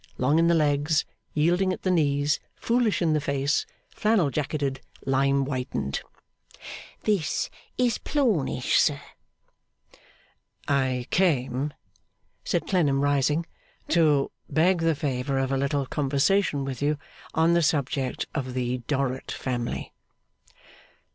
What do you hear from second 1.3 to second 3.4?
yielding at the knees, foolish in the